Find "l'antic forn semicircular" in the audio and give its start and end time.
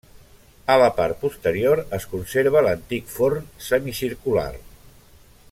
2.69-4.49